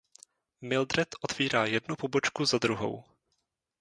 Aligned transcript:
Mildred 0.61 1.11
otvírá 1.21 1.65
jednu 1.65 1.95
pobočku 1.95 2.45
za 2.45 2.57
druhou. 2.57 3.03